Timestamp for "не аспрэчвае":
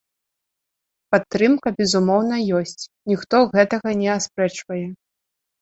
4.03-4.85